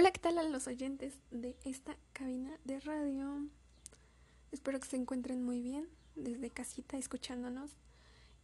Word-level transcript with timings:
Hola, 0.00 0.12
¿qué 0.12 0.20
tal 0.20 0.38
a 0.38 0.44
los 0.44 0.66
oyentes 0.66 1.12
de 1.30 1.58
esta 1.62 1.94
cabina 2.14 2.58
de 2.64 2.80
radio? 2.80 3.46
Espero 4.50 4.80
que 4.80 4.88
se 4.88 4.96
encuentren 4.96 5.44
muy 5.44 5.60
bien 5.60 5.90
desde 6.14 6.48
casita 6.48 6.96
escuchándonos. 6.96 7.72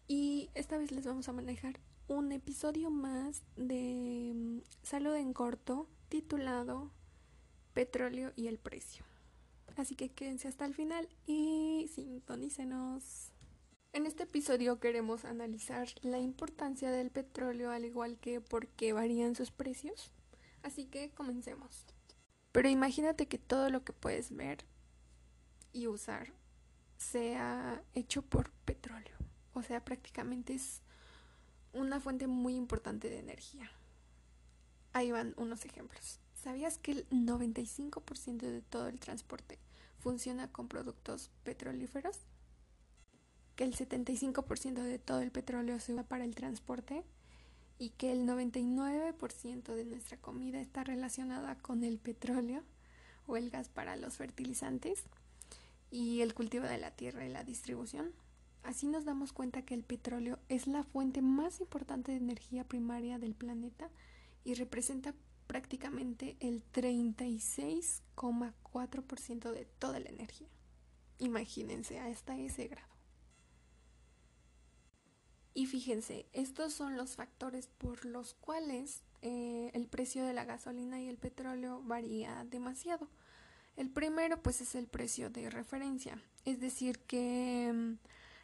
Y 0.06 0.50
esta 0.52 0.76
vez 0.76 0.92
les 0.92 1.06
vamos 1.06 1.30
a 1.30 1.32
manejar 1.32 1.80
un 2.08 2.30
episodio 2.32 2.90
más 2.90 3.40
de 3.56 4.32
mm, 4.34 4.58
Salud 4.82 5.14
en 5.14 5.32
Corto 5.32 5.88
titulado 6.10 6.90
Petróleo 7.72 8.34
y 8.36 8.48
el 8.48 8.58
precio. 8.58 9.06
Así 9.78 9.94
que 9.94 10.10
quédense 10.10 10.48
hasta 10.48 10.66
el 10.66 10.74
final 10.74 11.08
y 11.26 11.90
sintonícenos. 11.94 13.32
En 13.94 14.04
este 14.04 14.24
episodio 14.24 14.78
queremos 14.78 15.24
analizar 15.24 15.88
la 16.02 16.18
importancia 16.18 16.90
del 16.90 17.10
petróleo 17.10 17.70
al 17.70 17.86
igual 17.86 18.18
que 18.18 18.42
por 18.42 18.68
qué 18.68 18.92
varían 18.92 19.34
sus 19.34 19.50
precios. 19.50 20.12
Así 20.66 20.86
que 20.86 21.10
comencemos. 21.10 21.86
Pero 22.50 22.68
imagínate 22.68 23.28
que 23.28 23.38
todo 23.38 23.70
lo 23.70 23.84
que 23.84 23.92
puedes 23.92 24.34
ver 24.34 24.64
y 25.72 25.86
usar 25.86 26.32
sea 26.96 27.84
hecho 27.94 28.22
por 28.22 28.50
petróleo. 28.64 29.16
O 29.54 29.62
sea, 29.62 29.84
prácticamente 29.84 30.54
es 30.54 30.82
una 31.72 32.00
fuente 32.00 32.26
muy 32.26 32.56
importante 32.56 33.08
de 33.08 33.20
energía. 33.20 33.70
Ahí 34.92 35.12
van 35.12 35.34
unos 35.36 35.64
ejemplos. 35.64 36.18
¿Sabías 36.34 36.78
que 36.78 36.90
el 36.90 37.08
95% 37.10 38.38
de 38.38 38.60
todo 38.60 38.88
el 38.88 38.98
transporte 38.98 39.60
funciona 40.00 40.50
con 40.50 40.66
productos 40.66 41.30
petrolíferos? 41.44 42.18
¿Que 43.54 43.62
el 43.62 43.76
75% 43.76 44.82
de 44.82 44.98
todo 44.98 45.20
el 45.20 45.30
petróleo 45.30 45.78
se 45.78 45.92
usa 45.92 46.02
para 46.02 46.24
el 46.24 46.34
transporte? 46.34 47.04
¿Y 47.78 47.90
que 47.90 48.12
el 48.12 48.26
99% 48.26 49.74
de 49.74 49.84
nuestra 49.84 50.16
comida 50.16 50.60
está 50.60 50.84
relacionada 50.84 51.56
con 51.56 51.84
el 51.84 51.98
petróleo 51.98 52.62
o 53.26 53.36
el 53.36 53.50
gas 53.50 53.68
para 53.68 53.96
los 53.96 54.16
fertilizantes? 54.16 55.04
y 55.90 56.20
el 56.20 56.34
cultivo 56.34 56.66
de 56.66 56.78
la 56.78 56.90
tierra 56.90 57.24
y 57.26 57.30
la 57.30 57.42
distribución. 57.44 58.12
Así 58.62 58.86
nos 58.86 59.04
damos 59.04 59.32
cuenta 59.32 59.62
que 59.62 59.74
el 59.74 59.82
petróleo 59.84 60.38
es 60.48 60.66
la 60.66 60.82
fuente 60.82 61.22
más 61.22 61.60
importante 61.60 62.10
de 62.12 62.18
energía 62.18 62.64
primaria 62.64 63.18
del 63.18 63.34
planeta 63.34 63.90
y 64.44 64.52
representa 64.54 65.14
prácticamente 65.46 66.36
el 66.40 66.64
36,4% 66.72 69.52
de 69.52 69.66
toda 69.78 70.00
la 70.00 70.08
energía. 70.08 70.48
Imagínense 71.18 72.00
hasta 72.00 72.36
ese 72.36 72.66
grado. 72.66 72.95
Y 75.56 75.64
fíjense, 75.64 76.26
estos 76.34 76.74
son 76.74 76.98
los 76.98 77.16
factores 77.16 77.66
por 77.78 78.04
los 78.04 78.34
cuales 78.34 79.00
eh, 79.22 79.70
el 79.72 79.86
precio 79.86 80.22
de 80.26 80.34
la 80.34 80.44
gasolina 80.44 81.00
y 81.00 81.08
el 81.08 81.16
petróleo 81.16 81.80
varía 81.82 82.44
demasiado. 82.50 83.08
El 83.74 83.88
primero 83.88 84.42
pues 84.42 84.60
es 84.60 84.74
el 84.74 84.86
precio 84.86 85.30
de 85.30 85.48
referencia, 85.48 86.22
es 86.44 86.60
decir 86.60 86.98
que 86.98 87.72
mm, 87.72 87.94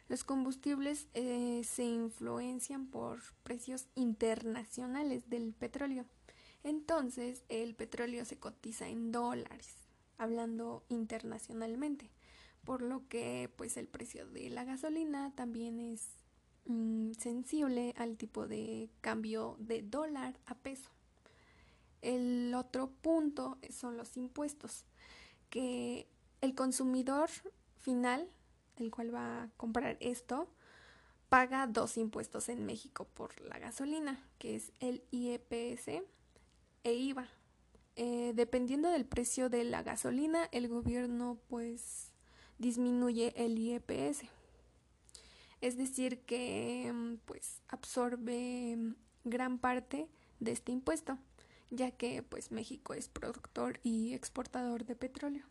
los 0.09 0.23
combustibles 0.23 1.05
eh, 1.13 1.61
se 1.63 1.83
influencian 1.83 2.87
por 2.87 3.21
precios 3.43 3.85
internacionales 3.93 5.29
del 5.29 5.53
petróleo. 5.53 6.05
Entonces 6.63 7.43
el 7.47 7.75
petróleo 7.75 8.25
se 8.25 8.39
cotiza 8.39 8.87
en 8.87 9.11
dólares, 9.11 9.75
hablando 10.17 10.83
internacionalmente, 10.89 12.09
por 12.65 12.81
lo 12.81 13.07
que 13.07 13.51
pues 13.55 13.77
el 13.77 13.87
precio 13.87 14.25
de 14.25 14.49
la 14.49 14.63
gasolina 14.63 15.31
también 15.35 15.79
es 15.79 16.22
mm, 16.65 17.13
sensible 17.13 17.93
al 17.97 18.17
tipo 18.17 18.47
de 18.47 18.89
cambio 19.01 19.55
de 19.59 19.81
dólar 19.81 20.35
a 20.45 20.55
peso. 20.55 20.89
El 22.01 22.53
otro 22.55 22.89
punto 23.01 23.57
son 23.69 23.95
los 23.95 24.17
impuestos 24.17 24.85
que 25.49 26.07
el 26.41 26.55
consumidor 26.55 27.29
final, 27.79 28.27
el 28.75 28.91
cual 28.91 29.13
va 29.13 29.43
a 29.43 29.49
comprar 29.55 29.97
esto, 30.01 30.49
paga 31.29 31.65
dos 31.67 31.97
impuestos 31.97 32.49
en 32.49 32.65
México 32.65 33.07
por 33.13 33.39
la 33.41 33.57
gasolina, 33.57 34.23
que 34.37 34.55
es 34.55 34.71
el 34.79 35.03
IEPS 35.11 35.87
e 36.83 36.93
IVA. 36.93 37.27
Eh, 37.95 38.33
dependiendo 38.35 38.89
del 38.89 39.05
precio 39.05 39.49
de 39.49 39.63
la 39.63 39.83
gasolina, 39.83 40.49
el 40.51 40.67
gobierno 40.67 41.37
pues 41.47 42.11
disminuye 42.57 43.33
el 43.35 43.57
IEPS. 43.57 44.23
Es 45.63 45.77
decir, 45.77 46.19
que 46.25 47.17
pues 47.25 47.61
absorbe 47.69 48.77
gran 49.23 49.57
parte 49.57 50.09
de 50.39 50.51
este 50.51 50.71
impuesto 50.71 51.17
ya 51.73 51.91
que 51.91 52.23
pues 52.23 52.51
México 52.51 52.93
es 52.93 53.09
productor 53.09 53.79
y 53.83 54.13
exportador 54.13 54.85
de 54.85 54.95
petróleo. 54.95 55.45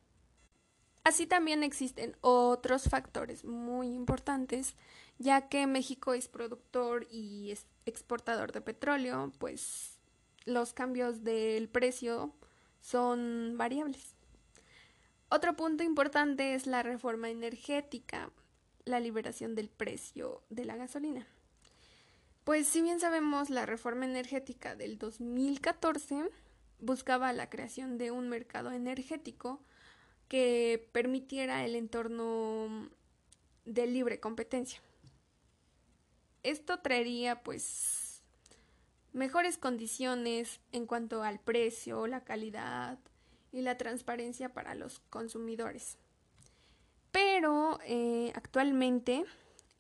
Así 1.05 1.27
también 1.27 1.65
existen 1.65 2.17
otros 2.21 2.85
factores 2.85 3.45
muy 3.45 3.89
importantes, 3.89 4.77
ya 5.19 5.49
que 5.49 5.67
México 5.67 6.15
es 6.15 6.29
productor 6.29 7.09
y 7.11 7.53
exportador 7.87 8.53
de 8.53 8.61
petróleo, 8.61 9.33
pues 9.39 9.99
los 10.45 10.73
cambios 10.73 11.25
del 11.25 11.69
precio 11.69 12.33
son 12.81 13.57
variables. 13.57 14.15
Otro 15.29 15.57
punto 15.57 15.83
importante 15.83 16.55
es 16.55 16.67
la 16.67 16.85
reforma 16.85 17.31
energética, 17.31 18.31
la 18.85 19.01
liberación 19.01 19.55
del 19.55 19.69
precio 19.69 20.43
de 20.51 20.65
la 20.65 20.77
gasolina. 20.77 21.27
Pues 22.45 22.67
si 22.67 22.83
bien 22.83 22.99
sabemos, 22.99 23.51
la 23.51 23.67
reforma 23.67 24.05
energética 24.05 24.75
del 24.75 24.99
2014 24.99 26.29
buscaba 26.81 27.33
la 27.33 27.49
creación 27.49 27.99
de 27.99 28.11
un 28.11 28.29
mercado 28.29 28.73
energético 28.73 29.61
que 30.29 30.89
permitiera 30.93 31.65
el 31.65 31.77
entorno 31.77 32.91
de 33.65 33.87
libre 33.87 34.19
competencia. 34.19 34.81
Esto 36.43 36.81
traería 36.81 37.43
pues 37.45 38.23
mejores 39.13 39.59
condiciones 39.59 40.61
en 40.73 40.87
cuanto 40.87 41.23
al 41.23 41.39
precio, 41.39 42.09
la 42.09 42.25
calidad 42.25 42.99
y 43.53 43.61
la 43.61 43.77
transparencia 43.77 44.53
para 44.53 44.75
los 44.75 44.99
consumidores. 45.11 45.99
Pero 47.43 47.81
eh, 47.85 48.31
actualmente 48.37 49.25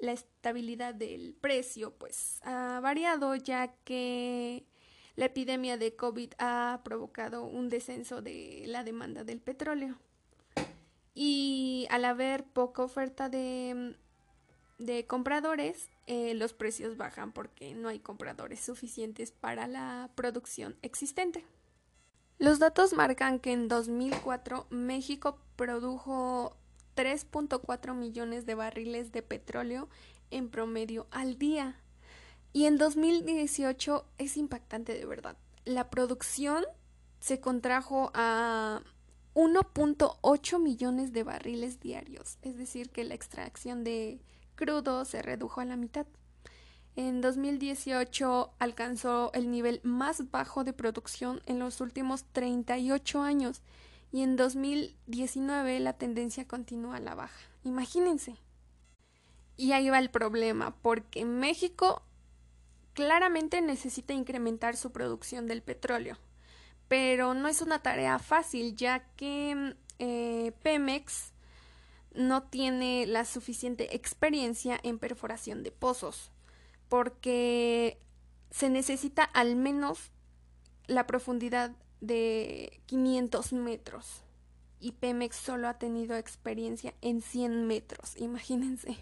la 0.00 0.10
estabilidad 0.10 0.96
del 0.96 1.32
precio 1.32 1.92
pues 1.92 2.40
ha 2.42 2.80
variado 2.80 3.36
ya 3.36 3.68
que 3.84 4.66
la 5.14 5.26
epidemia 5.26 5.76
de 5.76 5.94
COVID 5.94 6.32
ha 6.40 6.80
provocado 6.82 7.44
un 7.44 7.68
descenso 7.68 8.20
de 8.20 8.64
la 8.66 8.82
demanda 8.82 9.22
del 9.22 9.40
petróleo. 9.40 9.96
Y 11.14 11.86
al 11.88 12.04
haber 12.04 12.42
poca 12.42 12.82
oferta 12.82 13.28
de, 13.28 13.94
de 14.80 15.06
compradores, 15.06 15.88
eh, 16.08 16.34
los 16.34 16.54
precios 16.54 16.96
bajan 16.96 17.30
porque 17.30 17.76
no 17.76 17.90
hay 17.90 18.00
compradores 18.00 18.58
suficientes 18.58 19.30
para 19.30 19.68
la 19.68 20.10
producción 20.16 20.74
existente. 20.82 21.44
Los 22.38 22.58
datos 22.58 22.92
marcan 22.92 23.38
que 23.38 23.52
en 23.52 23.68
2004 23.68 24.66
México 24.70 25.38
produjo 25.54 26.56
3.4 26.94 27.94
millones 27.94 28.46
de 28.46 28.54
barriles 28.54 29.12
de 29.12 29.22
petróleo 29.22 29.88
en 30.30 30.48
promedio 30.48 31.06
al 31.10 31.38
día. 31.38 31.76
Y 32.52 32.66
en 32.66 32.78
2018 32.78 34.04
es 34.18 34.36
impactante 34.36 34.94
de 34.94 35.06
verdad. 35.06 35.36
La 35.64 35.90
producción 35.90 36.64
se 37.20 37.40
contrajo 37.40 38.10
a 38.14 38.82
1.8 39.34 40.60
millones 40.60 41.12
de 41.12 41.22
barriles 41.22 41.80
diarios, 41.80 42.38
es 42.42 42.58
decir, 42.58 42.90
que 42.90 43.04
la 43.04 43.14
extracción 43.14 43.84
de 43.84 44.20
crudo 44.56 45.04
se 45.04 45.22
redujo 45.22 45.60
a 45.60 45.64
la 45.64 45.76
mitad. 45.76 46.06
En 46.94 47.22
2018 47.22 48.52
alcanzó 48.58 49.30
el 49.32 49.50
nivel 49.50 49.80
más 49.82 50.30
bajo 50.30 50.64
de 50.64 50.74
producción 50.74 51.40
en 51.46 51.58
los 51.58 51.80
últimos 51.80 52.24
38 52.32 53.22
años 53.22 53.62
y 54.12 54.22
en 54.22 54.36
2019 54.36 55.80
la 55.80 55.94
tendencia 55.94 56.46
continúa 56.46 56.96
a 56.96 57.00
la 57.00 57.14
baja. 57.14 57.40
Imagínense. 57.64 58.36
Y 59.56 59.72
ahí 59.72 59.88
va 59.88 59.98
el 59.98 60.10
problema, 60.10 60.76
porque 60.82 61.24
México 61.24 62.02
claramente 62.92 63.60
necesita 63.62 64.12
incrementar 64.12 64.76
su 64.76 64.92
producción 64.92 65.46
del 65.46 65.62
petróleo, 65.62 66.18
pero 66.88 67.32
no 67.32 67.48
es 67.48 67.62
una 67.62 67.80
tarea 67.80 68.18
fácil, 68.18 68.76
ya 68.76 69.00
que 69.16 69.76
eh, 69.98 70.52
Pemex 70.62 71.32
no 72.14 72.42
tiene 72.42 73.06
la 73.06 73.24
suficiente 73.24 73.96
experiencia 73.96 74.78
en 74.82 74.98
perforación 74.98 75.62
de 75.62 75.70
pozos, 75.70 76.30
porque 76.90 77.98
se 78.50 78.68
necesita 78.68 79.24
al 79.24 79.56
menos 79.56 80.10
la 80.86 81.06
profundidad 81.06 81.72
de 82.02 82.82
500 82.86 83.52
metros 83.52 84.24
y 84.80 84.92
Pemex 84.92 85.36
solo 85.36 85.68
ha 85.68 85.78
tenido 85.78 86.16
experiencia 86.16 86.92
en 87.00 87.22
100 87.22 87.66
metros, 87.66 88.16
imagínense. 88.20 88.96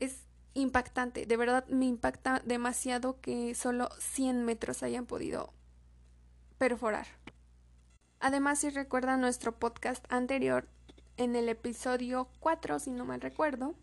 Es 0.00 0.24
impactante, 0.54 1.26
de 1.26 1.36
verdad 1.36 1.66
me 1.68 1.86
impacta 1.86 2.42
demasiado 2.44 3.20
que 3.20 3.54
solo 3.54 3.90
100 3.98 4.44
metros 4.44 4.82
hayan 4.82 5.06
podido 5.06 5.52
perforar. 6.56 7.06
Además, 8.18 8.58
si 8.58 8.70
recuerdan 8.70 9.20
nuestro 9.20 9.56
podcast 9.56 10.04
anterior, 10.10 10.66
en 11.18 11.36
el 11.36 11.48
episodio 11.48 12.28
4, 12.40 12.78
si 12.80 12.90
no 12.90 13.04
mal 13.04 13.20
recuerdo, 13.20 13.74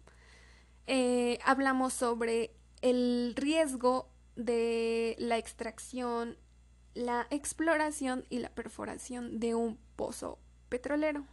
eh, 0.88 1.40
hablamos 1.46 1.94
sobre 1.94 2.52
el 2.82 3.34
riesgo 3.36 4.10
de 4.36 5.16
la 5.20 5.38
extracción, 5.38 6.38
la 6.96 7.28
exploración 7.30 8.26
y 8.30 8.40
la 8.40 8.50
perforación 8.50 9.40
de 9.40 9.54
un 9.54 9.78
pozo 9.96 10.40
petrolero. 10.70 11.26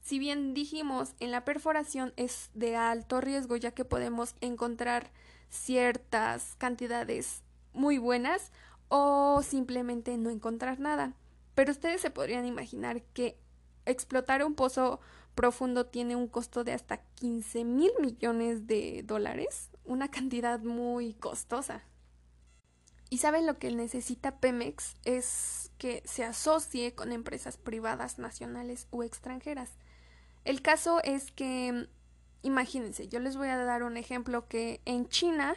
Si 0.00 0.18
bien 0.18 0.52
dijimos 0.52 1.14
en 1.20 1.30
la 1.30 1.44
perforación 1.44 2.12
es 2.16 2.50
de 2.54 2.76
alto 2.76 3.20
riesgo 3.20 3.56
ya 3.56 3.70
que 3.70 3.84
podemos 3.84 4.34
encontrar 4.40 5.12
ciertas 5.48 6.56
cantidades 6.56 7.42
muy 7.72 7.98
buenas 7.98 8.52
o 8.88 9.42
simplemente 9.42 10.16
no 10.18 10.30
encontrar 10.30 10.80
nada. 10.80 11.14
Pero 11.54 11.70
ustedes 11.70 12.00
se 12.00 12.10
podrían 12.10 12.46
imaginar 12.46 13.02
que 13.02 13.38
explotar 13.86 14.44
un 14.44 14.54
pozo 14.54 15.00
profundo 15.34 15.86
tiene 15.86 16.16
un 16.16 16.28
costo 16.28 16.64
de 16.64 16.72
hasta 16.72 16.98
15 17.16 17.64
mil 17.64 17.90
millones 18.00 18.66
de 18.66 19.02
dólares, 19.04 19.70
una 19.84 20.10
cantidad 20.10 20.60
muy 20.60 21.14
costosa. 21.14 21.84
Y 23.14 23.18
saben 23.18 23.46
lo 23.46 23.60
que 23.60 23.70
necesita 23.70 24.40
Pemex 24.40 24.96
es 25.04 25.70
que 25.78 26.02
se 26.04 26.24
asocie 26.24 26.96
con 26.96 27.12
empresas 27.12 27.56
privadas 27.56 28.18
nacionales 28.18 28.88
o 28.90 29.04
extranjeras. 29.04 29.70
El 30.44 30.62
caso 30.62 31.00
es 31.04 31.30
que, 31.30 31.88
imagínense, 32.42 33.06
yo 33.06 33.20
les 33.20 33.36
voy 33.36 33.46
a 33.46 33.56
dar 33.56 33.84
un 33.84 33.96
ejemplo 33.96 34.48
que 34.48 34.80
en 34.84 35.08
China 35.08 35.54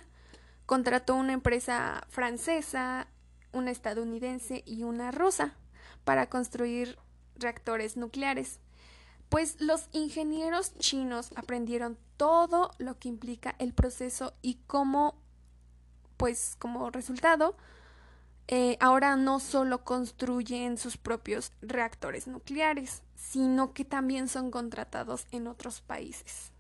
contrató 0.68 1.16
una 1.16 1.34
empresa 1.34 2.06
francesa, 2.10 3.08
una 3.54 3.72
estadounidense 3.72 4.62
y 4.64 4.84
una 4.84 5.10
rusa 5.10 5.56
para 6.04 6.30
construir 6.30 7.00
reactores 7.38 7.98
nucleares. 7.98 8.60
Pues 9.30 9.60
los 9.60 9.90
ingenieros 9.94 10.78
chinos 10.78 11.32
aprendieron 11.36 11.98
todo 12.18 12.76
lo 12.78 13.00
que 13.00 13.10
implica 13.10 13.56
el 13.58 13.74
proceso 13.74 14.36
y 14.44 14.60
cómo, 14.68 15.16
pues 16.18 16.56
como 16.60 16.90
resultado, 16.92 17.56
eh, 18.48 18.78
ahora 18.80 19.16
no 19.16 19.40
solo 19.40 19.84
construyen 19.84 20.78
sus 20.78 20.98
propios 20.98 21.52
reactores 21.62 22.28
nucleares, 22.28 23.04
sino 23.16 23.74
que 23.74 23.86
también 23.86 24.28
son 24.28 24.52
contratados 24.52 25.28
en 25.32 25.48
otros 25.48 25.82
países. 25.82 26.52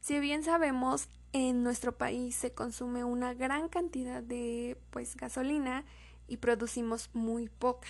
Si 0.00 0.18
bien 0.18 0.42
sabemos, 0.42 1.08
en 1.32 1.62
nuestro 1.62 1.96
país 1.96 2.34
se 2.36 2.52
consume 2.52 3.04
una 3.04 3.34
gran 3.34 3.68
cantidad 3.68 4.22
de 4.22 4.78
pues 4.90 5.16
gasolina 5.16 5.84
y 6.28 6.36
producimos 6.38 7.10
muy 7.12 7.48
poca. 7.48 7.88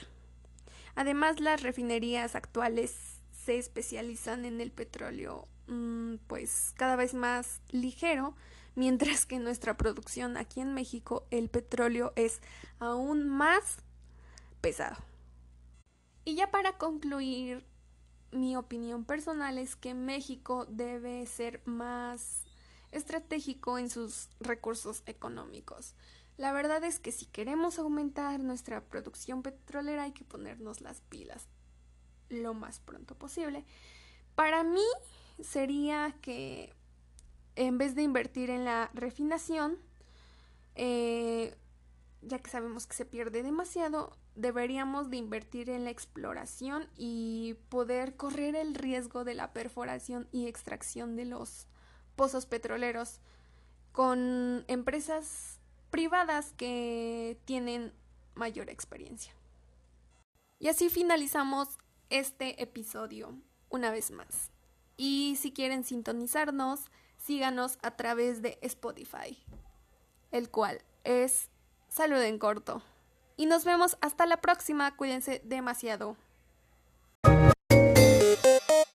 Además, 0.94 1.40
las 1.40 1.62
refinerías 1.62 2.36
actuales 2.36 3.20
se 3.32 3.58
especializan 3.58 4.44
en 4.44 4.60
el 4.60 4.70
petróleo 4.70 5.48
mm, 5.66 6.16
pues 6.26 6.72
cada 6.76 6.96
vez 6.96 7.14
más 7.14 7.60
ligero, 7.70 8.34
mientras 8.74 9.26
que 9.26 9.38
nuestra 9.38 9.76
producción 9.76 10.36
aquí 10.36 10.60
en 10.60 10.74
México 10.74 11.26
el 11.30 11.48
petróleo 11.48 12.12
es 12.16 12.40
aún 12.78 13.28
más 13.28 13.78
pesado. 14.60 14.96
Y 16.24 16.36
ya 16.36 16.50
para 16.50 16.78
concluir, 16.78 17.66
mi 18.32 18.56
opinión 18.56 19.04
personal 19.04 19.58
es 19.58 19.76
que 19.76 19.94
México 19.94 20.66
debe 20.68 21.24
ser 21.26 21.62
más 21.66 22.44
estratégico 22.90 23.78
en 23.78 23.90
sus 23.90 24.28
recursos 24.40 25.02
económicos. 25.06 25.94
La 26.36 26.52
verdad 26.52 26.82
es 26.82 26.98
que 26.98 27.12
si 27.12 27.26
queremos 27.26 27.78
aumentar 27.78 28.40
nuestra 28.40 28.82
producción 28.84 29.42
petrolera 29.42 30.04
hay 30.04 30.12
que 30.12 30.24
ponernos 30.24 30.80
las 30.80 31.00
pilas 31.02 31.46
lo 32.28 32.54
más 32.54 32.80
pronto 32.80 33.14
posible. 33.14 33.64
Para 34.34 34.64
mí 34.64 34.84
sería 35.40 36.16
que 36.20 36.74
en 37.56 37.78
vez 37.78 37.94
de 37.94 38.02
invertir 38.02 38.50
en 38.50 38.64
la 38.64 38.90
refinación, 38.94 39.78
eh, 40.74 41.56
ya 42.22 42.38
que 42.38 42.50
sabemos 42.50 42.86
que 42.86 42.94
se 42.94 43.04
pierde 43.04 43.42
demasiado, 43.42 44.16
deberíamos 44.34 45.10
de 45.10 45.18
invertir 45.18 45.70
en 45.70 45.84
la 45.84 45.90
exploración 45.90 46.88
y 46.96 47.56
poder 47.68 48.16
correr 48.16 48.56
el 48.56 48.74
riesgo 48.74 49.24
de 49.24 49.34
la 49.34 49.52
perforación 49.52 50.28
y 50.32 50.46
extracción 50.46 51.16
de 51.16 51.26
los 51.26 51.66
pozos 52.16 52.46
petroleros 52.46 53.20
con 53.92 54.64
empresas 54.66 55.60
privadas 55.90 56.52
que 56.56 57.38
tienen 57.44 57.92
mayor 58.34 58.68
experiencia. 58.70 59.32
Y 60.58 60.68
así 60.68 60.88
finalizamos 60.88 61.68
este 62.10 62.62
episodio 62.62 63.38
una 63.68 63.90
vez 63.90 64.10
más. 64.10 64.50
Y 64.96 65.36
si 65.40 65.52
quieren 65.52 65.84
sintonizarnos, 65.84 66.90
síganos 67.24 67.78
a 67.82 67.92
través 67.92 68.42
de 68.42 68.58
Spotify, 68.60 69.38
el 70.30 70.50
cual 70.50 70.82
es 71.04 71.48
Salud 71.88 72.20
en 72.20 72.38
Corto. 72.38 72.82
Y 73.36 73.46
nos 73.46 73.64
vemos 73.64 73.96
hasta 74.00 74.26
la 74.26 74.40
próxima. 74.40 74.94
Cuídense 74.96 75.40
demasiado. 75.44 76.16